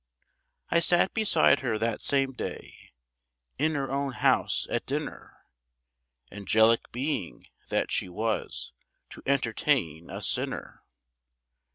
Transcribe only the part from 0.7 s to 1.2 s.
I sat